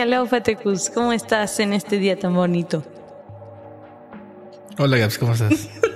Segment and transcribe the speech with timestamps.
[0.00, 2.84] Hello, Fatecus, ¿cómo estás en este día tan bonito?
[4.78, 5.68] Hola, Gaps, ¿cómo estás?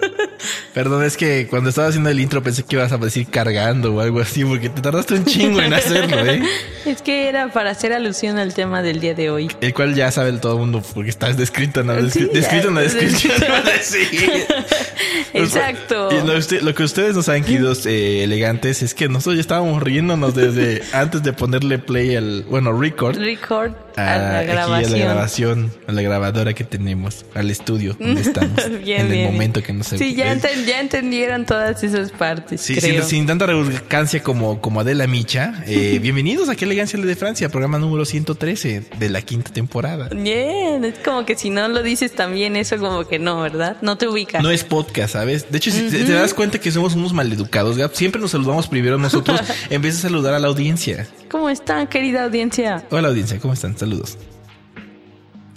[0.75, 4.01] Perdón, es que cuando estaba haciendo el intro pensé que ibas a decir cargando o
[4.01, 6.43] algo así, porque te tardaste un chingo en hacerlo, ¿eh?
[6.87, 9.49] Es que era para hacer alusión al tema del día de hoy.
[9.61, 12.75] El cual ya sabe todo el mundo, porque está descrito en la, Sí, descrito en
[12.75, 13.33] la ya, descripción.
[13.67, 14.55] descrito.
[15.35, 16.09] Exacto.
[16.11, 19.41] Y lo, usted- lo que ustedes no saben, queridos eh, elegantes, es que nosotros ya
[19.43, 23.17] estábamos riéndonos desde antes de ponerle play al, bueno, record.
[23.17, 24.93] Record a- a la aquí a grabación.
[24.93, 29.63] la grabación, a la grabadora que tenemos, al estudio donde estamos, Bien, en el momento
[29.63, 32.61] que no se Sí, ya, eh, enten- ya entendieron todas esas partes.
[32.61, 33.03] Sí, creo.
[33.03, 35.63] sin, sin tanta rebuscancia como, como Adela Micha.
[35.67, 40.09] Eh, bienvenidos a Qué Elegancia de Francia, programa número 113 de la quinta temporada.
[40.09, 43.77] Bien, es como que si no lo dices también eso como que no, ¿verdad?
[43.83, 44.43] No te ubicas.
[44.43, 45.51] No es podcast, ¿sabes?
[45.51, 48.69] De hecho, si te, te das cuenta que somos unos maleducados, Gab, siempre nos saludamos
[48.69, 49.41] primero nosotros
[49.71, 51.07] en vez de saludar a la audiencia.
[51.31, 52.85] ¿Cómo están, querida audiencia?
[52.91, 53.77] Hola audiencia, ¿cómo están?
[53.77, 54.19] Saludos.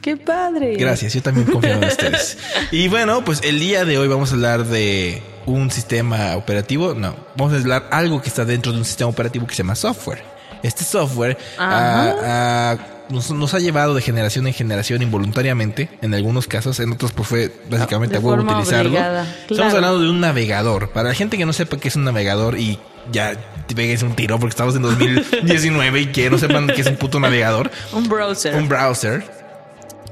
[0.05, 0.75] ¡Qué padre!
[0.75, 2.37] Gracias, yo también confío en ustedes.
[2.69, 6.93] Y bueno, pues el día de hoy vamos a hablar de un sistema operativo.
[6.93, 9.73] No, vamos a hablar algo que está dentro de un sistema operativo que se llama
[9.73, 10.21] software.
[10.61, 12.77] Este software ah, ah,
[13.09, 17.27] nos, nos ha llevado de generación en generación involuntariamente, en algunos casos, en otros pues
[17.27, 18.91] fue básicamente a huevo utilizarlo.
[18.91, 20.91] obligada, Estamos hablando de un navegador.
[20.91, 22.77] Para la gente que no sepa qué es un navegador y
[23.11, 23.35] ya
[23.67, 26.95] te pegues un tiro porque estamos en 2019 y que no sepan qué es un
[26.97, 27.71] puto navegador.
[27.93, 28.55] Un browser.
[28.55, 29.23] Un browser,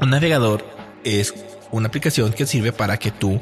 [0.02, 0.66] un navegador
[1.04, 1.34] es
[1.72, 3.42] una aplicación que sirve para que tú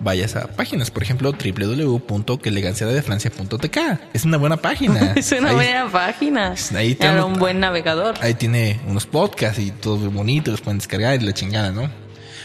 [0.00, 3.78] vayas a páginas, por ejemplo, www.queleganciadefrancia.tk.
[4.12, 5.12] Es una buena página.
[5.16, 6.54] es una Ahí- buena página.
[6.76, 8.14] ahí Era anota- un buen navegador.
[8.20, 11.88] Ahí tiene unos podcasts y todo muy bonito, los pueden descargar y la chingada, ¿no?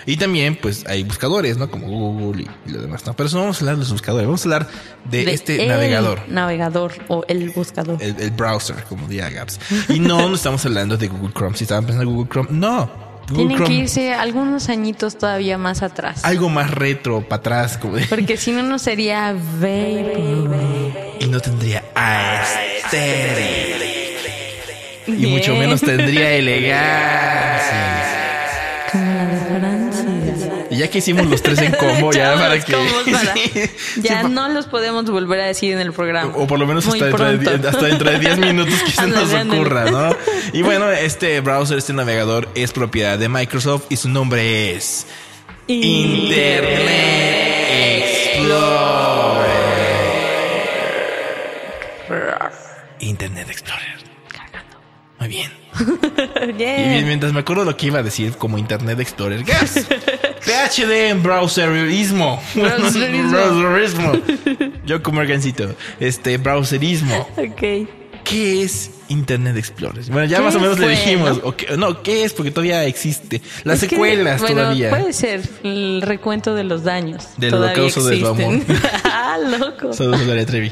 [0.08, 1.70] Y también, pues, hay buscadores, ¿no?
[1.70, 3.14] Como Google y, y lo demás, ¿no?
[3.14, 4.68] Pero eso no vamos a hablar de los buscadores, vamos a hablar
[5.12, 6.22] de, De este navegador.
[6.28, 8.02] Navegador o el buscador.
[8.02, 9.60] El, el browser, como diría Gaps.
[9.90, 11.56] Y no, no estamos hablando de Google Chrome.
[11.56, 13.11] Si estaban pensando en Google Chrome, no.
[13.36, 16.24] Tienen que irse algunos añitos todavía más atrás.
[16.24, 21.18] algo más retro, para atrás, como de- Porque si no, no sería Vaporwave.
[21.20, 23.82] y no tendría aesthetic.
[25.08, 28.01] Y mucho menos tendría elegancia.
[30.82, 32.74] Ya que hicimos los tres en combo, ya para que.
[32.74, 33.52] combos para- Sí.
[34.02, 36.34] Ya Sí, no los podemos volver a decir en el programa.
[36.36, 37.26] O por lo menos hasta dentro,
[37.60, 40.16] de, hasta dentro de 10 minutos que se nos ocurra, ¿no?
[40.54, 45.06] Y bueno, este browser, este navegador es propiedad de Microsoft y su nombre es
[45.68, 46.82] Internet
[52.10, 52.92] Explorer.
[53.00, 54.02] Internet Explorer.
[55.20, 55.52] Muy bien.
[55.80, 56.76] Y Yeah.
[56.90, 59.44] bien, mientras me acuerdo lo que iba a decir como Internet Explorer.
[59.44, 59.86] Gas.
[60.44, 62.42] PhD en browserismo.
[62.56, 63.30] Browserismo.
[63.32, 64.14] browserismo.
[64.86, 65.76] Yo como organcito.
[66.00, 67.28] Este, browserismo.
[67.38, 67.88] Ok.
[68.24, 70.04] ¿Qué es Internet Explorer?
[70.06, 71.42] Bueno, ya ¿Qué más o menos le fue, dijimos.
[71.44, 71.56] no?
[71.58, 72.34] qué- no, ¿qué es?
[72.34, 73.42] Porque todavía existe.
[73.64, 74.90] Las Es que, secuelas bueno, todavía.
[74.92, 77.30] Puede ser el recuento de los daños.
[77.38, 78.66] Del holocausto de su existen.
[79.06, 79.92] ah, loco.
[79.92, 80.72] Saludos a Gloria Trevi.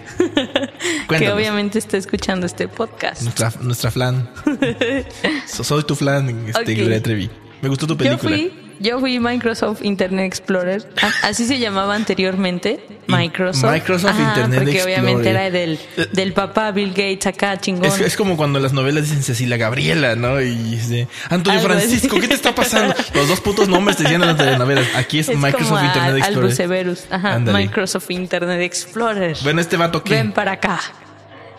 [1.18, 3.24] que obviamente está escuchando este podcast.
[3.24, 4.30] Nuestra, nuestra flan.
[5.48, 6.78] So- Soy tu flan, este, Ok.
[6.80, 7.30] Gloria Trevi.
[7.62, 8.36] Me gustó tu Yo película.
[8.38, 10.88] fui, yo fui Microsoft Internet Explorer.
[11.02, 12.80] Ah, Así se llamaba anteriormente.
[13.08, 13.72] Microsoft.
[13.72, 15.00] Microsoft Ajá, Internet porque Explorer.
[15.00, 15.80] obviamente era del,
[16.14, 17.86] del papá Bill Gates acá, chingón.
[17.86, 20.40] Es, es como cuando en las novelas dicen Cecilia Gabriela, ¿no?
[20.42, 21.88] Y dice, Antonio Algo así.
[21.88, 22.94] Francisco, ¿qué te está pasando?
[23.14, 24.88] Los dos putos nombres te decían en las telenovelas.
[24.96, 26.38] Aquí es, Es Microsoft como Internet Explorer.
[26.44, 27.04] Albus Severus.
[27.10, 27.40] Ajá.
[27.40, 29.38] Microsoft Internet Explorer.
[29.44, 30.14] Bueno, este vato qué?
[30.16, 30.80] Ven para acá.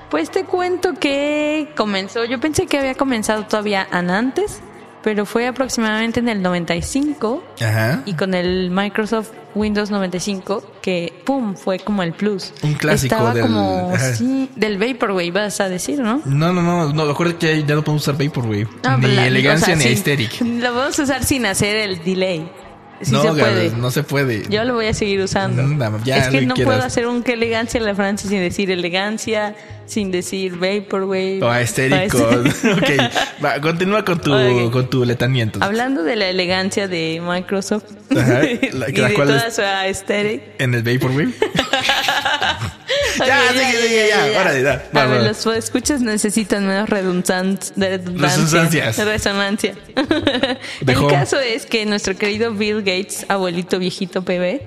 [0.09, 4.61] Pues te cuento que comenzó, yo pensé que había comenzado todavía antes,
[5.03, 8.03] pero fue aproximadamente en el 95 Ajá.
[8.07, 12.53] y con el Microsoft Windows 95 que pum fue como el plus.
[12.63, 14.15] Un clásico Estaba del- como ajá.
[14.15, 16.23] sí, del Vaporwave vas a decir, ¿no?
[16.25, 18.69] No, no, no, no, que ya no podemos usar Vaporwave.
[18.85, 20.41] No, ni la- elegancia o sea, ni sin- aesthetic.
[20.63, 22.49] Lo vamos a usar sin hacer el delay.
[23.03, 23.71] Sí no, se puede.
[23.71, 24.43] no se puede.
[24.51, 25.63] Yo lo voy a seguir usando.
[25.63, 26.75] Mm, no, ya es que no quieras.
[26.75, 29.55] puedo hacer un que elegancia en la Francia sin decir elegancia,
[29.87, 31.43] sin decir vaporwave.
[31.43, 32.19] O estérico.
[32.19, 34.71] O este- ok, va, continúa con tu, Ok.
[34.71, 35.67] con tu letanía entonces.
[35.67, 37.85] Hablando de la elegancia de Microsoft
[38.17, 40.43] Ajá, y la- de la cual toda es- su aesthetic.
[40.59, 41.33] En el Vaporwave.
[43.27, 47.73] Ya, sigue, sigue, ya, órale, ya, va, A ver, los escuchas necesitan menos redundancia.
[49.05, 49.75] Resonancia.
[50.87, 54.61] El caso es que nuestro querido Bill Gates, abuelito viejito PB,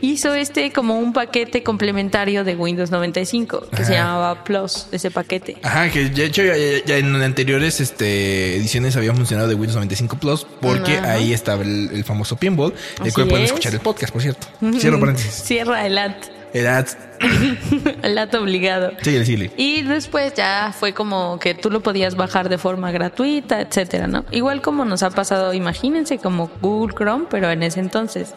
[0.00, 5.56] hizo este como un paquete complementario de Windows 95 que se llamaba Plus, ese paquete.
[5.62, 9.74] Ajá, que de hecho ya, ya- ya en anteriores este, ediciones había funcionado de Windows
[9.74, 11.12] 95 Plus porque Ajá.
[11.14, 13.50] ahí estaba el, el famoso pinball, el Así cual pueden es.
[13.50, 14.46] escuchar el podcast, por cierto.
[14.78, 15.32] Cierro paréntesis.
[15.44, 16.14] Cierra el at,
[16.54, 16.86] Edad,
[18.02, 18.92] el at obligado.
[19.02, 19.50] síguele, síguele.
[19.56, 24.24] Y después ya fue como que tú lo podías bajar de forma gratuita, etcétera, ¿no?
[24.30, 28.34] Igual como nos ha pasado, imagínense, como Google Chrome, pero en ese entonces.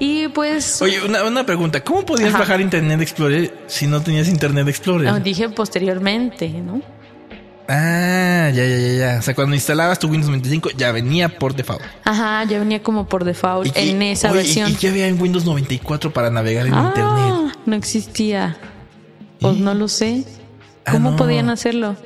[0.00, 1.80] Y pues Oye, una, una pregunta.
[1.82, 2.40] ¿Cómo podías Ajá.
[2.40, 5.08] bajar Internet Explorer si no tenías Internet Explorer?
[5.08, 6.82] ah, dije posteriormente, ¿no?
[7.68, 9.18] Ah, ya, ya, ya, ya.
[9.18, 11.82] O sea, cuando instalabas tu Windows 95 ya venía por default.
[12.04, 14.70] Ajá, ya venía como por default qué- en esa oye, versión.
[14.70, 17.58] ¿Y qué había en Windows 94 para navegar en ah, Internet?
[17.66, 18.56] no existía.
[19.40, 19.60] Pues ¿Y?
[19.60, 20.24] no lo sé.
[20.84, 21.16] Ah, ¿Cómo no.
[21.16, 21.96] podían hacerlo?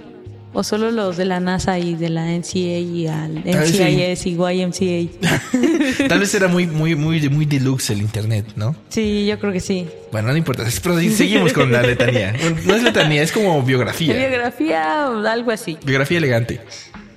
[0.59, 3.81] O solo los de la NASA y de la NCA y al vez sí.
[3.81, 6.09] NCIS y YMCA.
[6.09, 8.75] Tal vez era muy, muy, muy, muy deluxe el Internet, ¿no?
[8.89, 9.87] sí, yo creo que sí.
[10.11, 10.65] Bueno, no importa.
[10.83, 12.35] Pero sí, seguimos con la letanía.
[12.67, 14.17] No es letanía, es como biografía.
[14.17, 15.79] biografía o algo así.
[15.85, 16.61] Biografía elegante.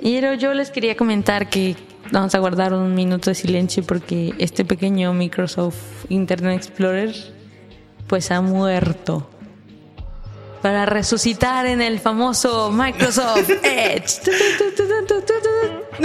[0.04, 1.76] Pero yo les quería comentar que
[2.12, 7.16] vamos a guardar un minuto de silencio porque este pequeño Microsoft Internet Explorer
[8.06, 9.31] pues ha muerto
[10.62, 14.22] para resucitar en el famoso Microsoft Edge.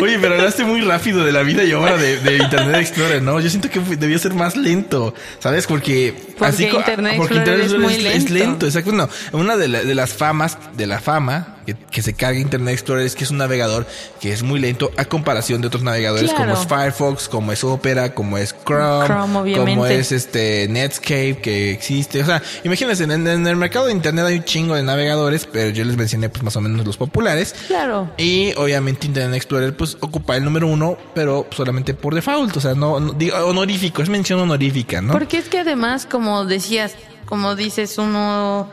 [0.01, 3.41] Oye, pero hablaste muy rápido de la vida y obra de, de Internet Explorer, ¿no?
[3.41, 5.67] Yo siento que debió ser más lento, ¿sabes?
[5.67, 8.35] Porque, Porque co- Internet porque Explorer es muy es lento.
[8.35, 8.93] lento, exacto.
[8.93, 12.75] No, una de, la- de las famas, de la fama que, que se carga Internet
[12.75, 13.87] Explorer es que es un navegador
[14.21, 16.53] que es muy lento a comparación de otros navegadores Claro.
[16.55, 22.23] como es Firefox, como es Opera, como es Chrome, como es este Netscape que existe.
[22.23, 25.71] O sea, imagínense, en, en el mercado de Internet hay un chingo de navegadores, pero
[25.71, 27.55] yo les mencioné pues más o menos los populares.
[27.67, 28.11] Claro.
[28.17, 32.75] Y obviamente Internet Explorer pues ocupa el número uno, pero solamente por default, o sea,
[32.75, 35.13] no, no- digo, honorífico, es mención honorífica, ¿no?
[35.13, 38.69] Porque es que además, como decías, como dices, uno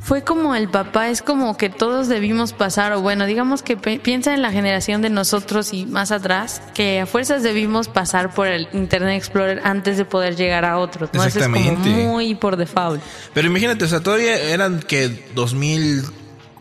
[0.00, 4.34] fue como el papá, es como que todos debimos pasar, o bueno, digamos que piensa
[4.34, 8.68] en la generación de nosotros y más atrás, que a fuerzas debimos pasar por el
[8.72, 11.24] Internet Explorer antes de poder llegar a otros, ¿no?
[11.24, 12.04] Eso es como Exactamente.
[12.04, 13.02] muy por default.
[13.34, 15.24] Pero imagínate, o sea, todavía eran que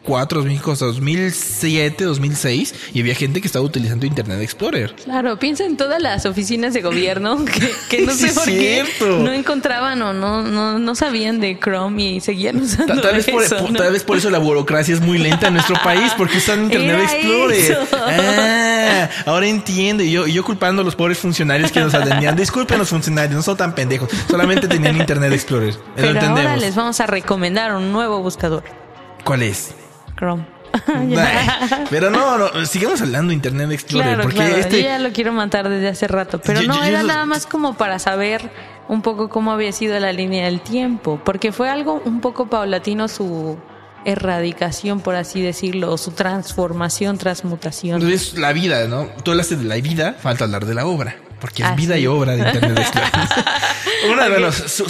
[0.06, 4.96] 2004, 2005, o sea, 2007, 2006, y había gente que estaba utilizando Internet Explorer.
[5.04, 8.86] Claro, piensa en todas las oficinas de gobierno que, que no Sí, sé por qué
[9.02, 13.26] no encontraban o no, no, no sabían de Chrome y seguían usando Ta- Tal vez,
[13.30, 13.80] por, eso, por- ¿no?
[13.80, 16.96] tal vez por eso la burocracia es muy lenta en nuestro país, porque usan Internet
[16.96, 17.78] Era Explorer.
[17.94, 20.04] Ah, ahora entiendo.
[20.04, 22.36] Y yo, y yo culpando a los pobres funcionarios que nos atendían.
[22.36, 24.10] Disculpen los funcionarios, no son tan pendejos.
[24.30, 25.74] Solamente tenían Internet Explorer.
[25.74, 26.40] Lo Pero entendemos.
[26.40, 28.64] ahora les vamos a recomendar un nuevo buscador,
[29.24, 29.74] ¿Cuál es?
[30.18, 30.46] Chrome.
[31.90, 35.12] Pero no, no, sigamos hablando de Internet Explorer, Claro, porque claro, este yo ya lo
[35.14, 38.50] quiero matar desde hace rato, pero Yo- no, yo- era nada más como para saber
[38.90, 43.08] un poco cómo había sido la línea del tiempo, porque fue algo un poco paulatino
[43.08, 43.58] su
[44.04, 48.08] erradicación, por así decirlo, o su transformación, transmutación.
[48.12, 49.08] es la vida, ¿no?
[49.24, 51.16] Tú hablaste de la vida, falta hablar de la obra.
[51.40, 52.02] Porque es Ah, vida sí.
[52.02, 53.12] y obra de Internet Explorer.
[54.12, 54.84] Una de los,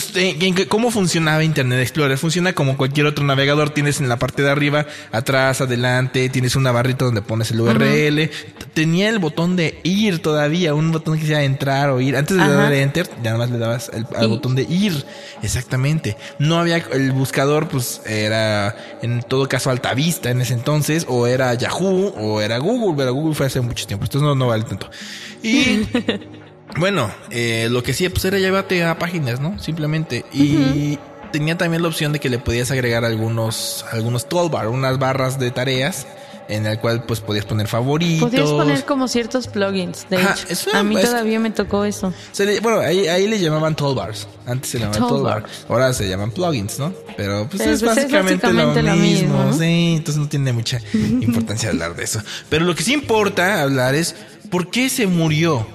[0.67, 2.17] ¿Cómo funcionaba Internet Explorer?
[2.17, 3.69] Funciona como cualquier otro navegador.
[3.69, 8.29] Tienes en la parte de arriba, atrás, adelante, tienes una barrita donde pones el URL.
[8.73, 12.15] Tenía el botón de ir todavía, un botón que decía entrar o ir.
[12.15, 12.53] Antes de Ajá.
[12.53, 15.05] darle enter, nada más le dabas el, al botón de ir.
[15.43, 16.17] Exactamente.
[16.39, 21.53] No había, el buscador pues era en todo caso Altavista en ese entonces, o era
[21.53, 24.05] Yahoo, o era Google, pero Google fue hace mucho tiempo.
[24.05, 24.89] Entonces no, no vale tanto.
[25.43, 25.81] Y
[26.77, 29.57] bueno, eh, lo que sí, pues era llevarte a páginas, ¿no?
[29.59, 30.25] Simplemente.
[30.33, 30.97] Y
[31.31, 35.51] tenía también la opción de que le podías agregar algunos, algunos toolbar, unas barras de
[35.51, 36.05] tareas,
[36.47, 38.29] en el cual pues podías poner favoritos.
[38.29, 40.45] Podrías poner como ciertos plugins, de Ajá, hecho.
[40.49, 42.13] eso a mí es- todavía me tocó eso.
[42.31, 44.27] Se le- bueno, ahí, ahí le llamaban toolbars.
[44.45, 45.43] Antes se llamaban toolbar.
[45.67, 46.93] Ahora se llaman plugins, ¿no?
[47.17, 49.37] Pero pues Pero, es, pues, es básicamente básicamente lo lo mismo.
[49.39, 49.57] mismo, ¿no?
[49.57, 52.21] Sí, entonces no tiene mucha importancia hablar de eso.
[52.49, 54.15] Pero lo que sí importa hablar es
[54.51, 55.65] por qué se murió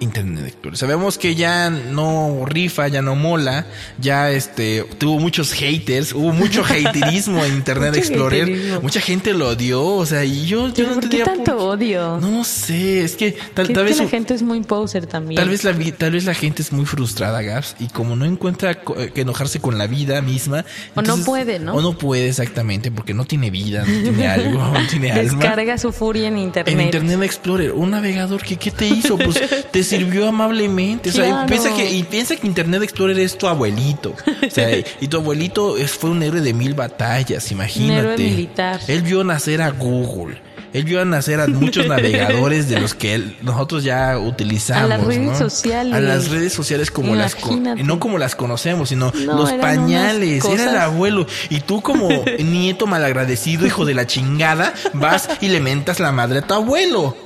[0.00, 0.76] Internet Explorer.
[0.78, 3.66] Sabemos que ya no rifa, ya no mola,
[3.98, 8.42] ya este tuvo muchos haters, hubo mucho haterismo en Internet Explorer.
[8.42, 8.80] haterismo.
[8.82, 12.18] Mucha gente lo odió, o sea, y yo, yo no ¿Por qué tanto odio?
[12.20, 15.38] No, sé, es que tal, Que- tal que vez la gente es muy poser también.
[15.40, 18.72] Tal vez, la, tal vez la gente es muy frustrada, Gaps, y como no encuentra
[18.96, 20.64] eh, que enojarse con la vida misma.
[20.94, 21.74] O no puede, ¿no?
[21.74, 25.22] O no puede exactamente, porque no tiene vida, no tiene algo, no tiene alma.
[25.40, 26.74] Descarga su furia en internet.
[26.74, 29.16] En Internet Explorer, un navegador que ¿qué te hizo?
[29.16, 31.10] Pues te sirvió amablemente.
[31.10, 34.14] O sea, y piensa que, y piensa que Internet Explorer es tu abuelito.
[34.46, 34.70] O sea,
[35.00, 38.00] y tu abuelito fue un héroe de mil batallas, imagínate.
[38.00, 38.80] héroe militar.
[38.88, 40.38] Él vio nacer a Google.
[40.74, 44.84] Él vio nacer a muchos navegadores de los que él- nosotros ya utilizamos.
[44.90, 45.38] A las redes ¿no?
[45.38, 45.94] sociales.
[45.94, 47.82] A las redes sociales como las Imagínate.
[47.84, 50.44] no como las conocemos, sino No, los pañales.
[50.44, 51.26] Era el abuelo.
[51.48, 56.40] Y tú como nieto malagradecido, hijo de la chingada, vas y le mentas la madre
[56.40, 57.16] a tu abuelo.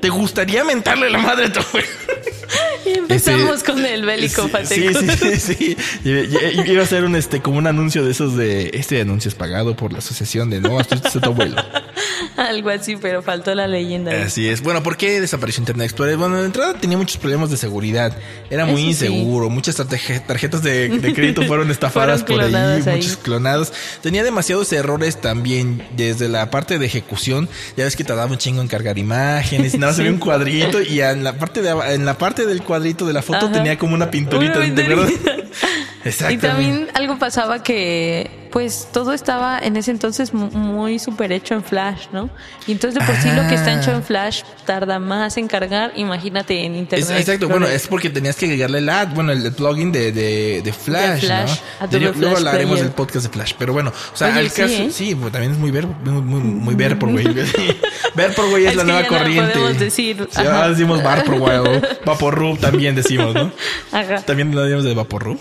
[0.00, 1.88] ¿Te gustaría mentarle la madre a tu abuelo?
[2.86, 4.74] Y empezamos Ese- con el bélico sí.
[4.74, 6.66] Sí, sí, sí, sí.
[6.66, 9.74] Iba a ser un este como un anuncio de esos de este anuncio es pagado
[9.74, 11.56] por la asociación de no a tu abuelo.
[12.36, 14.10] Algo así, pero faltó la leyenda.
[14.24, 14.60] Así es.
[14.60, 16.16] Bueno, ¿por qué desapareció Internet Explorer?
[16.16, 18.16] Bueno, de entrada tenía muchos problemas de seguridad.
[18.50, 19.06] Era muy Eso sí.
[19.06, 19.48] inseguro.
[19.50, 23.72] Muchas tarje- tarjetas de, de crédito fueron estafadas Fueron por ahí, muchos clonados.
[24.02, 27.48] Tenía demasiados errores también desde la parte de ejecución.
[27.76, 29.74] Ya ves que tardaba un chingo en cargar imágenes.
[29.74, 32.62] Nada, más se veía un cuadrito y en la parte de en la parte del
[32.62, 33.52] cuadrito de la foto Ajá.
[33.52, 34.58] tenía como una pinturita.
[34.58, 35.10] Una ¿te acuerdas?
[35.12, 35.44] pinturita.
[36.30, 41.54] Y también algo pasaba que, pues, todo estaba en ese entonces mu- muy súper hecho
[41.54, 42.30] en Flash, ¿no?
[42.68, 43.80] Y entonces, de por sí, lo que está Ah.
[43.80, 45.92] hecho en Flash tarda más en cargar.
[45.96, 47.04] Imagínate en Internet.
[47.04, 47.58] Es- exacto, Explorer.
[47.60, 50.72] bueno, es porque tenías que agregarle el ad, bueno, el, el plugin de, de, de
[50.72, 51.98] Flash, De Flash, ¿no?
[52.12, 54.88] Luego- hablaremos del podcast de Flash, pero bueno, o sea, Oye, sí, caso, ¿eh?
[54.92, 57.24] sí, pues también es muy ver, muy, muy, muy ver por güey.
[58.14, 59.52] ver por güey es, Es la nueva ya no corriente.
[59.54, 61.58] podemos decir, Sí, ahora decimos bar por güey,
[62.06, 63.50] Vaporrub también decimos, ¿no?
[63.90, 64.22] Ajá.
[64.22, 65.40] También lo decimos de Vaporrub.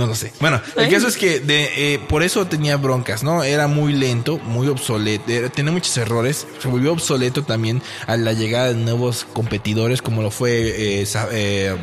[0.00, 0.32] No lo sé.
[0.40, 0.90] Bueno, el Ay.
[0.90, 3.44] caso es que de, eh, por eso tenía broncas, ¿no?
[3.44, 6.46] Era muy lento, muy obsoleto, era- tenía muchos errores.
[6.58, 11.76] Se volvió obsoleto también a la llegada de nuevos competidores, como lo fue, eh, eh,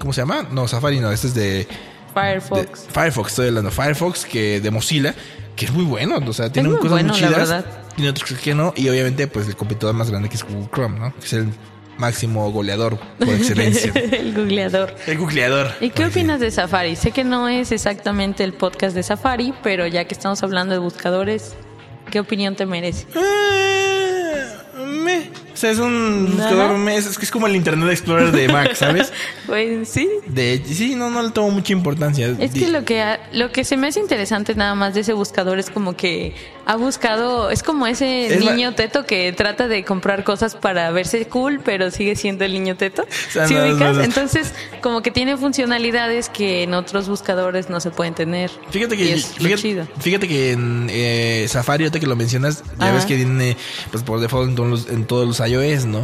[0.00, 0.48] ¿cómo se llama?
[0.50, 1.68] No, Safari no, este es de, de
[2.12, 2.86] Firefox.
[2.92, 3.70] Firefox, estoy hablando.
[3.70, 5.14] Firefox, que de Mozilla,
[5.54, 7.64] que es muy bueno, o sea, tiene cosas bueno, muy chidas.
[7.94, 10.98] Tiene otros que no, y obviamente, pues el competidor más grande que es Google Chrome,
[10.98, 11.14] ¿no?
[11.14, 11.48] Que es el
[12.00, 13.92] máximo goleador por excelencia.
[13.94, 14.94] el googleador.
[15.06, 15.70] el googleador.
[15.80, 16.96] ¿Y qué opinas de Safari?
[16.96, 20.80] Sé que no es exactamente el podcast de Safari, pero ya que estamos hablando de
[20.80, 21.54] buscadores,
[22.10, 23.06] ¿qué opinión te merece?
[25.60, 26.96] O sea, es un buscador me.
[26.96, 29.12] Es que es como el Internet Explorer de Mac, ¿sabes?
[29.46, 30.08] Pues sí.
[30.26, 32.34] De, sí, no, no le tomo mucha importancia.
[32.38, 35.12] Es que lo que ha- lo que se me hace interesante nada más de ese
[35.12, 39.68] buscador es como que ha buscado, es como ese Es la- niño teto que trata
[39.68, 43.04] de comprar cosas para verse cool, pero sigue siendo el niño teto.
[43.30, 43.96] sea, ¿Sí no, no, ubicas?
[43.96, 44.02] no.
[44.02, 48.50] Entonces, como que tiene funcionalidades que en otros buscadores no se pueden tener.
[48.70, 52.94] Fíjate que, es fíjate, fíjate que en eh, Safari, ahorita que lo mencionas, ya Ajá.
[52.94, 53.58] ves que viene
[53.90, 56.00] pues por default en todos los, en todos los iOS, ¿no?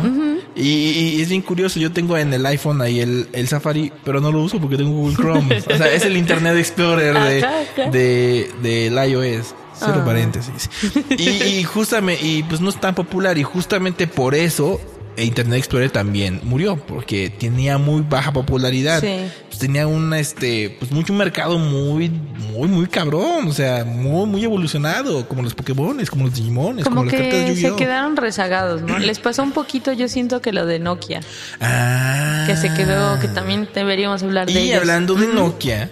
[0.55, 3.93] y, y- y es bien curioso, yo tengo en el iPhone ahí el, el Safari,
[4.05, 5.59] pero no lo uso porque tengo Google Chrome.
[5.75, 7.91] o sea, es el Internet Explorer de, Ajá, ajá.
[7.91, 9.55] de, del iOS.
[9.79, 10.05] Cero Ah.
[10.07, 10.71] paréntesis.
[11.19, 14.81] Y, y justamente, y pues no es tan popular, y justamente por eso
[15.19, 19.01] Internet Explorer también murió, porque tenía muy baja popularidad.
[19.01, 19.17] Sí.
[19.49, 24.45] Pues tenía un este, pues mucho mercado muy, muy, muy cabrón, o sea, muy, muy
[24.45, 28.17] evolucionado, como los Pokémon, como los Digimones, como, Como las cartas de que se quedaron
[28.17, 28.99] rezagados, ¿no?
[28.99, 31.21] Les pasó un poquito, yo siento que lo de Nokia,
[31.61, 32.45] Ah.
[32.47, 34.79] que se quedó, que también deberíamos hablar de Y ellos.
[34.81, 35.91] hablando de Nokia,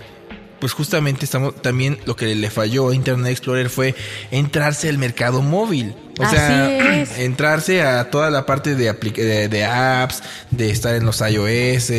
[0.65, 3.95] pues justamente estamos también lo que le falló a Internet Explorer fue
[4.31, 5.95] entrarse al mercado móvil.
[6.19, 7.19] O sea, es.
[7.19, 11.91] entrarse a toda la parte de, de, de apps, de estar en los iOS,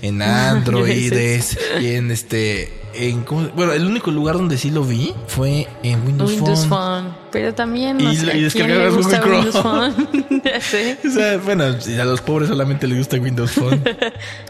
[0.00, 5.68] en Androides y en este en bueno, el único lugar donde sí lo vi fue
[5.82, 7.12] en Windows, Windows Phone.
[7.12, 7.25] Phone.
[7.36, 10.40] Pero también, no Y- sé, y ¿a quién le descargabas gusta Google Windows Phone?
[10.44, 10.96] ya sé.
[11.06, 13.82] O sea, bueno, a los pobres solamente les gusta Windows Phone.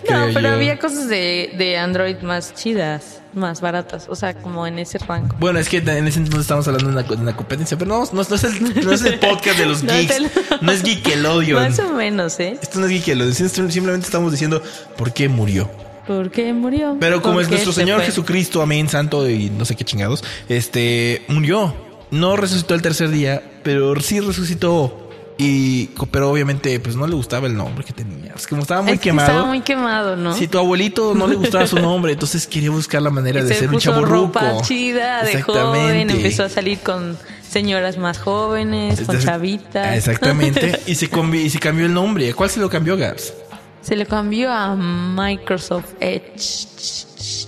[0.09, 0.55] No, pero yo.
[0.55, 5.35] había cosas de, de Android más chidas, más baratas, o sea, como en ese rango.
[5.41, 8.05] Bueno, es que en ese entonces estamos hablando de una, de una competencia, pero no,
[8.13, 10.15] no, no es el, no es el podcast de los No geeks.
[10.15, 10.29] te lo-
[10.61, 11.61] No es Geekelodion.
[11.61, 12.57] Más o menos, ¿eh?
[12.63, 13.35] Esto no es Geekelodion.
[13.35, 14.63] sim- Simplemente estamos diciendo
[14.97, 15.69] por qué murió.
[16.07, 16.97] Porque murió.
[17.01, 18.01] Pero como es nuestro se Señor.
[18.03, 21.75] Jesucristo, amén, santo y no sé qué chingados, este, murió.
[22.11, 25.03] No resucitó el tercer día, pero sí resucitó.
[25.39, 28.33] Y, pero obviamente, pues no le gustaba el nombre que tenía.
[28.35, 29.29] Es como estaba muy Es que quemado.
[29.29, 30.35] Estaba muy quemado, ¿no?
[30.35, 33.61] Si tu abuelito no le gustaba su nombre, entonces quería buscar la manera de se
[33.61, 34.41] ser un chaburruco.
[34.41, 39.97] ropa chida de joven, empezó a salir con señoras más jóvenes, con chavitas.
[39.97, 40.81] Exactamente.
[40.87, 42.31] y, se y se cambió el nombre.
[42.31, 43.35] ¿A cuál se lo cambió, Gabs?
[43.87, 46.67] Se le cambió a Microsoft Edge.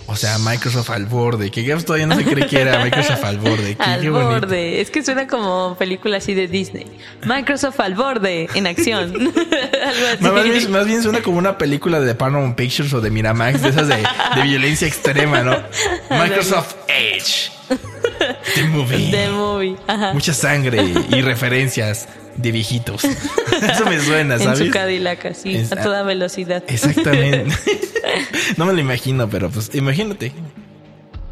[0.07, 1.51] O sea, Microsoft al borde.
[1.51, 3.75] Que Gabs todavía no se cree que era Microsoft al borde.
[3.75, 4.81] Qué, al qué borde.
[4.81, 6.87] Es que suena como película así de Disney.
[7.25, 9.15] Microsoft al borde, en acción.
[9.17, 13.61] Algo más, bien, más bien suena como una película de Paramount Pictures o de Miramax,
[13.61, 15.57] de esas de, de violencia extrema, ¿no?
[16.09, 17.51] Microsoft Edge.
[18.55, 19.11] The movie.
[19.11, 19.77] The movie.
[19.89, 20.13] Ajá.
[20.13, 22.07] Mucha sangre y referencias
[22.39, 23.05] de viejitos.
[23.05, 24.59] Eso me suena, En ¿sabes?
[24.61, 26.63] su Cadillac, así, Es- a toda velocidad.
[26.67, 27.47] Exactamente.
[28.57, 30.33] No me lo imagino, pero pues imagínate.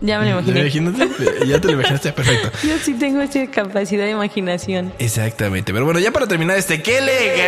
[0.02, 0.60] Ya me lo imaginé.
[0.60, 1.08] Imagínate.
[1.46, 2.50] Ya te lo imaginaste, perfecto.
[2.68, 4.92] Yo sí tengo esa capacidad de imaginación.
[4.98, 5.72] Exactamente.
[5.72, 7.46] Pero bueno, ya para terminar este, ¡qué elegancia!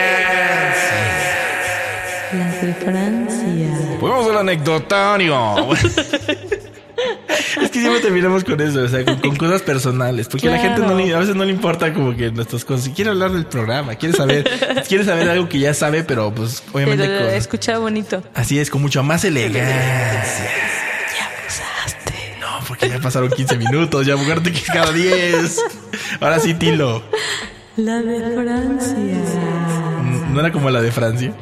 [2.33, 3.97] Las de Francia.
[4.01, 5.69] Pues vamos al anecdotario.
[7.63, 10.29] es que siempre terminamos con eso, o sea, con, con cosas personales.
[10.29, 12.85] Porque a la gente no le- a veces no le importa como que nuestras cosas.
[12.85, 14.49] Si quiere hablar del programa, quiere saber,
[14.89, 18.23] quiere saber algo que ya sabe, pero pues obviamente Pero con- escucha bonito.
[18.35, 20.51] así es, con mucho más elegancia.
[21.47, 22.15] Usaste.
[22.41, 25.61] No, porque ya pasaron 15 minutos, ya muerte que cada 10.
[26.21, 27.03] Ahora sí, Tilo.
[27.77, 28.95] La de Francia.
[30.33, 31.33] ¿No era como la de Francia?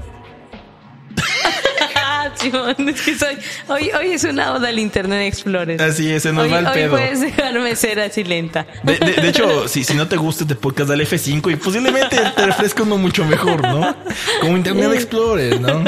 [2.50, 3.36] Simón, es que soy.
[3.68, 5.80] Hoy, hoy es una oda al Internet Explorer.
[5.80, 6.90] Así es, se nos hoy, va el hoy pedo.
[6.92, 8.66] puedes dejarme ser así lenta.
[8.82, 12.16] De, de- de hecho, si, si no te gusta este podcast, dale F5 y posiblemente
[12.36, 13.94] te refresca uno mucho mejor, ¿no?
[14.40, 15.84] Como Internet Explorer, ¿no?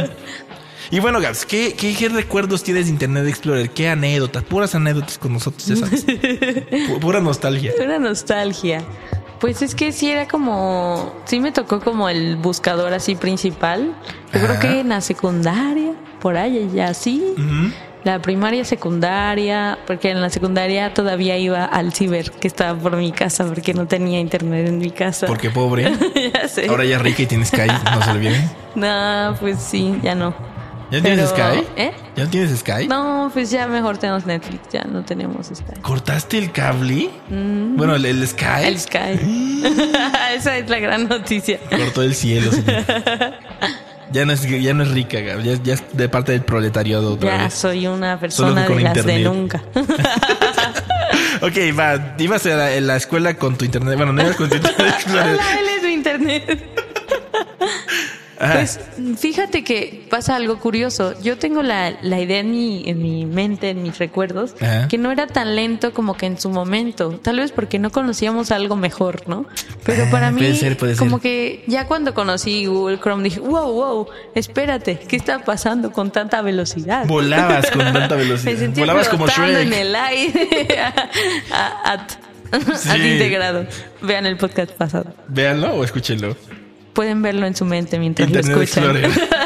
[0.90, 3.68] Y bueno, Gabs, ¿qué, qué, qué recuerdos tienes de Internet Explorer?
[3.70, 4.42] ¿Qué anécdotas?
[4.44, 5.68] Puras anécdotas con nosotros.
[5.68, 7.72] Pu- Pura nostalgia.
[7.84, 8.82] Una nostalgia.
[9.38, 11.14] Pues es que sí era como.
[11.26, 13.94] Sí me tocó como el buscador así principal.
[14.32, 17.22] Yo creo que en la secundaria, por ahí ya sí.
[17.32, 17.72] Ujú.
[18.04, 23.10] La primaria, secundaria, porque en la secundaria todavía iba al ciber que estaba por mi
[23.12, 25.26] casa porque no tenía internet en mi casa.
[25.26, 25.92] Porque pobre.
[26.32, 26.68] ya sé.
[26.68, 28.50] Ahora ya rica y tienes Sky, no se olviden.
[28.74, 30.32] No, pues sí, ya no.
[30.90, 31.64] ¿Ya tienes Sky?
[31.76, 31.92] ¿Eh?
[32.16, 32.86] ¿Ya no tienes Sky?
[32.88, 35.80] No, pues ya mejor tenemos Netflix, ya no tenemos Sky.
[35.82, 37.10] ¿Cortaste el cable?
[37.28, 38.44] Bueno, el, el Sky.
[38.62, 38.64] Mm.
[38.64, 39.60] El Sky.
[40.36, 41.58] Esa es la gran noticia.
[41.68, 42.52] Cortó el cielo.
[42.52, 42.84] señor.
[44.12, 47.36] Ya, no es, ya no es rica, ya, ya es de parte del proletariado otra
[47.36, 47.54] Ya vez.
[47.54, 49.24] soy una persona de las de internet.
[49.24, 49.62] nunca.
[51.40, 53.96] Ok, va, ibas a la, la escuela con tu internet.
[53.96, 54.94] Bueno, no ibas con tu internet.
[55.08, 56.87] Hola, él es mi internet.
[58.40, 58.54] Ajá.
[58.54, 58.78] Pues
[59.18, 61.14] fíjate que pasa algo curioso.
[61.22, 64.86] Yo tengo la, la idea en mi, en mi mente, en mis recuerdos, Ajá.
[64.88, 67.18] que no era tan lento como que en su momento.
[67.22, 69.46] Tal vez porque no conocíamos algo mejor, ¿no?
[69.84, 71.22] Pero Ah, para mí, puede ser, puede como ser.
[71.22, 76.40] que ya cuando conocí Google Chrome dije, wow, wow, espérate, ¿qué está pasando con tanta
[76.42, 77.06] velocidad?
[77.06, 78.52] Volabas con tanta velocidad.
[78.52, 79.58] Me sentía Volabas como Shrek.
[79.66, 80.78] en el aire.
[81.52, 82.06] a, a-
[82.78, 82.88] Sí.
[82.88, 83.66] a integrado.
[84.00, 85.12] Vean el podcast pasado.
[85.28, 86.34] Véanlo o escúchenlo.
[86.98, 88.96] Pueden verlo en su mente mientras Internet lo escuchan.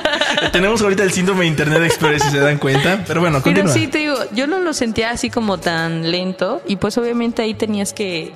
[0.52, 3.04] Tenemos ahorita el síndrome de Internet Explorer, si se dan cuenta.
[3.06, 3.74] Pero bueno, Pero continúa.
[3.74, 7.52] sí, te digo, yo no lo sentía así como tan lento y pues obviamente ahí
[7.52, 8.32] tenías que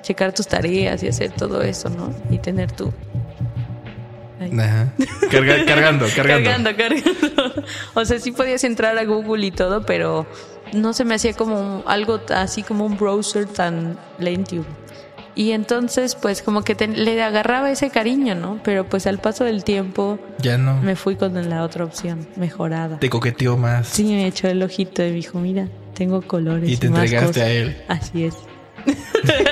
[0.00, 2.14] checar tus tareas y hacer todo eso, ¿no?
[2.30, 2.90] Y tener tu...
[4.40, 4.92] Ajá.
[5.30, 6.50] Carga- cargando, cargando.
[6.50, 7.62] Cargando, cargando.
[7.94, 10.26] O sea, sí podías entrar a Google y todo, pero
[10.72, 14.64] no se me hacía como un- algo así como un browser tan lento.
[15.38, 18.58] Y entonces, pues como que te- le agarraba ese cariño, ¿no?
[18.64, 20.82] Pero pues al paso del tiempo Ya no.
[20.82, 22.98] me fui con la otra opción, mejorada.
[22.98, 23.86] Te coqueteó más.
[23.86, 26.68] Sí, me echó el ojito y me dijo, mira, tengo colores.
[26.68, 27.42] Y te más entregaste cosas".
[27.44, 27.76] a él.
[27.86, 28.34] Así es.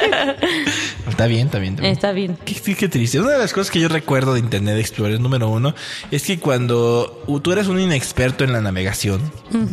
[1.09, 1.75] Está bien, está bien.
[1.75, 1.93] Está bien.
[1.93, 2.39] Está bien.
[2.45, 3.21] Qué, qué- qué triste.
[3.21, 5.75] Una de las cosas que yo recuerdo de Internet Explorer número uno
[6.11, 9.21] es que cuando tú eres un inexperto en la navegación,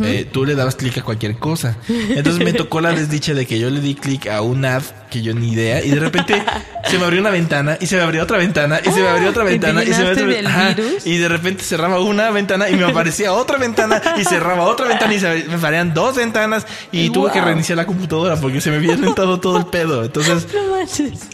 [0.04, 1.78] eh, tú le dabas clic a cualquier cosa.
[1.90, 5.22] Entonces me tocó la desdicha de que yo le di clic a un ad que
[5.22, 6.44] yo ni idea y de repente
[6.90, 9.30] se me abrió una ventana y se me abrió otra ventana y se me abrió
[9.30, 11.06] otra ¿y te ventana y se me abrió virus?
[11.06, 15.14] y de repente cerraba una ventana y me aparecía otra ventana y cerraba otra ventana
[15.14, 18.78] y se me parean dos ventanas y tuve que reiniciar la computadora porque se me
[18.78, 20.04] había lentado todo el pedo.
[20.04, 21.30] Entonces No manches.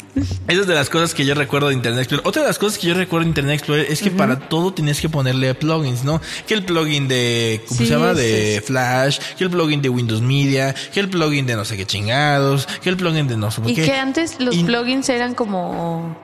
[0.47, 2.27] Esa es de las cosas que yo recuerdo de Internet Explorer.
[2.27, 4.99] Otra de las cosas que yo recuerdo de Internet Explorer es que para todo tenías
[5.01, 6.21] que ponerle plugins, ¿no?
[6.47, 8.13] Que el plugin de, ¿cómo Sí, se llama?
[8.13, 8.65] De sí.
[8.67, 12.65] Flash, que el plugin de Windows Media, que el plugin de no sé qué chingados,
[12.82, 13.84] que el plugin de no sé por Y qué.
[13.86, 16.15] que antes los Y- plugins eran como,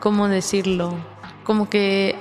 [0.00, 0.94] ¿cómo decirlo?
[1.44, 2.14] Como que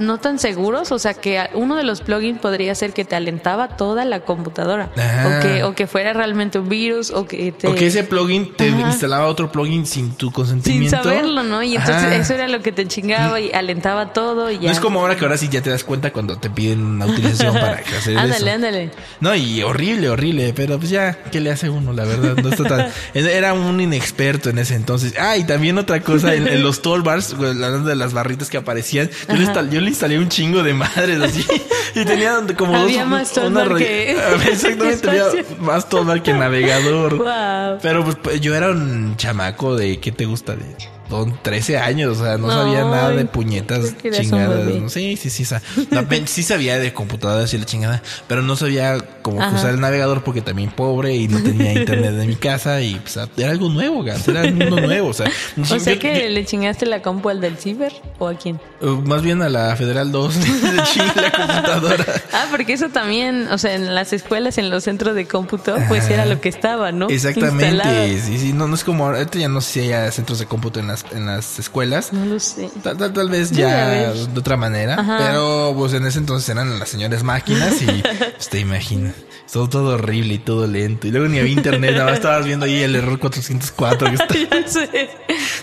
[0.00, 3.68] no tan seguros, o sea que uno de los plugins podría ser que te alentaba
[3.76, 5.28] toda la computadora, Ajá.
[5.38, 8.52] o que o que fuera realmente un virus, o que te O que ese plugin
[8.56, 8.80] te Ajá.
[8.88, 11.02] instalaba otro plugin sin tu sin consentimiento.
[11.02, 11.62] saberlo, ¿no?
[11.62, 12.16] Y entonces Ajá.
[12.16, 14.66] eso era lo que te chingaba y alentaba todo y ya.
[14.66, 17.06] No es como ahora que ahora sí ya te das cuenta cuando te piden una
[17.06, 18.18] utilización para hacer eso.
[18.18, 18.90] Ándale, ándale.
[19.20, 21.92] No, y horrible, horrible, pero pues ya, ¿qué le hace uno?
[21.92, 22.88] La verdad, no está tan...
[23.14, 25.14] Era un inexperto en ese entonces.
[25.20, 29.10] Ah, y también otra cosa, en, en los toolbars, hablando de las barritas que aparecían,
[29.28, 31.44] yo le, instal- yo le le instalé un chingo de madres así.
[31.94, 33.10] Y tenía como Había dos.
[33.10, 34.12] más una que-
[34.52, 35.24] Exactamente, había
[35.58, 35.88] más
[36.22, 37.16] que navegador.
[37.16, 37.78] Wow.
[37.82, 40.54] Pero pues, yo era un chamaco de, ¿qué te gusta?
[40.54, 40.64] De
[41.10, 44.64] don- 13 años, o sea, no sabía Ay, nada de puñetas chingadas.
[44.64, 44.88] ¿no?
[44.88, 45.44] Sí, sí, sí.
[45.90, 49.56] no, sí sabía de computadoras y la chingada, pero no sabía cómo Ajá.
[49.56, 53.18] usar el navegador porque también pobre y no tenía internet en mi casa y pues,
[53.36, 55.26] era algo nuevo, gas, era un mundo nuevo, o sea.
[55.58, 58.60] O yo- sea yo- que le chingaste la compu al del ciber o a quién?
[58.80, 62.04] Uh, Más bien a la Federal 2 de Chile, la computadora.
[62.32, 66.08] Ah, porque eso también, o sea, en las escuelas, en los centros de cómputo, pues
[66.08, 67.10] era lo que estaba, ¿no?
[67.10, 67.46] Instalado.
[67.58, 68.20] Exactamente.
[68.20, 70.78] Sí, sí, no, no es como ahorita ya no sé si haya centros de cómputo
[70.80, 72.12] en las, en las escuelas.
[72.12, 72.70] No lo sé.
[72.82, 74.94] Tal, tal, tal vez ya de otra manera.
[74.98, 75.18] Ajá.
[75.18, 77.86] Pero pues en ese entonces eran las señores máquinas y
[78.36, 79.14] pues, te imaginas.
[79.52, 81.08] Todo, todo horrible y todo lento.
[81.08, 84.34] Y luego ni había internet, nada más estabas viendo ahí el error 404 que está,
[84.68, 85.10] sé.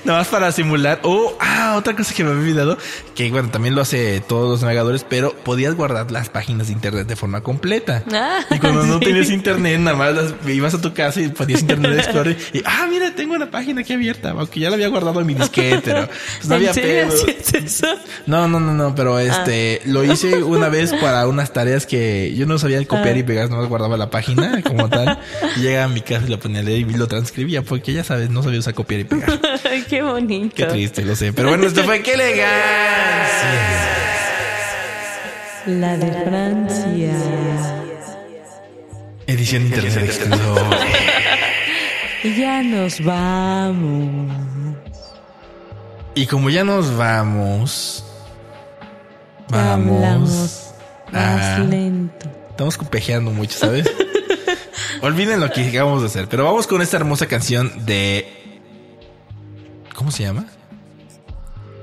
[0.04, 1.00] nada más para simular.
[1.04, 2.78] Oh, ah, otra cosa que me había olvidado,
[3.16, 7.08] que bueno, también lo hace todos los navegadores, pero podías guardar las páginas de internet
[7.08, 8.04] de forma completa.
[8.12, 9.06] Ah, Y cuando no sí.
[9.06, 12.88] tenías internet, nada más las- ibas a tu casa y ponías internet explorer y ah,
[12.90, 16.08] mira, tengo una página aquí abierta, aunque ya la había guardado en mi disquete, pero
[16.08, 17.96] pues, no había ¿En serio pedo.
[18.26, 18.94] No, no, no, no, Ah.
[18.96, 23.20] pero este lo hice una vez para unas tareas que yo no sabía copiar Ah.
[23.20, 25.20] y pegar, no guardaba la página como tal.
[25.56, 28.04] Y llegaba a mi casa y lo ponía a leer y lo transcribía porque ya
[28.04, 29.40] sabes, no sabía usar copiar y pegar.
[29.90, 30.56] Qué bonito.
[30.56, 31.32] Qué triste, lo sé.
[31.34, 32.48] Pero bueno, esto fue qué elegancia.
[35.68, 37.14] La de Francia.
[39.28, 39.72] Edición.
[42.24, 44.34] Y ya nos vamos.
[46.16, 48.04] Y como ya nos vamos,
[49.50, 50.04] vamos.
[50.04, 50.72] Hablamos
[51.12, 52.37] más a- lento.
[52.58, 53.88] Estamos copejeando mucho, ¿sabes?
[55.04, 58.64] Olviden lo que acabamos de hacer, pero vamos con esta hermosa canción de.
[59.94, 60.48] ¿Cómo se llama?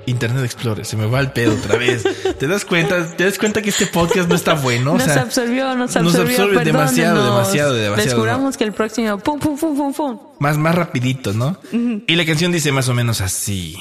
[0.07, 0.85] Internet Explorer.
[0.85, 2.03] Se me va el pedo otra vez.
[2.41, 3.09] ¿Te das cuenta?
[3.17, 4.95] ¿Te das cuenta que este podcast no está bueno?
[4.95, 6.43] O nos sea, absorbió, nos nos absorbió.
[6.43, 9.17] absorbe demasiado, demasiado, demasiado, Les juramos que el próximo.
[9.21, 10.19] Pum, pum, pum, pum, pum.
[10.41, 11.57] más, más rapidito, ¿no?
[11.73, 13.77] Y la canción dice más o menos así.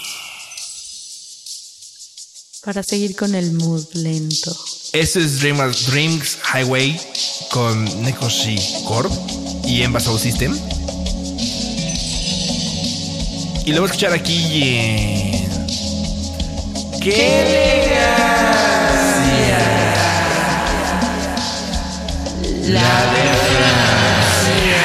[2.64, 4.56] Para seguir con el mood lento.
[4.94, 7.00] Esto es Dreamers, Dreams Highway
[7.50, 9.12] con Nekoshi Corp
[9.66, 10.56] y Emba Sound System.
[13.66, 15.34] Y lo voy a escuchar aquí en.
[17.02, 17.98] ¡Qué elegancia!
[22.68, 22.82] La
[23.14, 24.84] de Francia.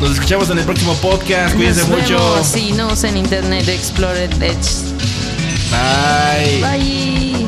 [0.00, 1.54] Nos escuchamos en el próximo podcast.
[1.54, 2.42] Cuídense Nos mucho.
[2.42, 4.87] sí, nos en Internet Explorer Edge.
[5.70, 6.60] 拜。
[6.62, 7.47] 拜。